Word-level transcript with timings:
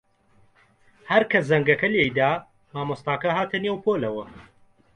هەر 1.09 1.23
کە 1.31 1.39
زەنگەکە 1.49 1.87
لێی 1.93 2.11
دا، 2.17 2.31
مامۆستاکە 2.73 3.29
هاتە 3.37 3.57
نێو 3.63 3.77
پۆلەوە. 3.83 4.25